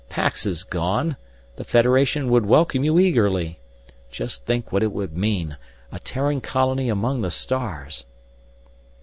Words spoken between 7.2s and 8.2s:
the stars!"